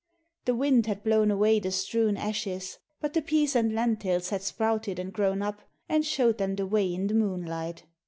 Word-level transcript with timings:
The 0.45 0.55
wind 0.55 0.87
had 0.87 1.03
blown 1.03 1.29
away 1.29 1.59
the 1.59 1.69
strewn 1.69 2.17
ashes, 2.17 2.79
but 3.01 3.13
the 3.13 3.21
peas 3.21 3.55
and 3.55 3.71
lentils 3.71 4.29
had 4.29 4.41
sprouted 4.41 4.97
and 4.97 5.13
grown 5.13 5.43
up, 5.43 5.61
and 5.87 6.03
showed 6.03 6.39
them 6.39 6.55
the 6.55 6.65
way 6.65 6.91
in 6.91 7.05
the 7.05 7.13
moonlight. 7.13 7.83